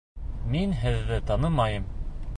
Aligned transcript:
Мин 0.53 0.73
һеҙҙе 0.79 1.21
танымайым. 1.31 1.89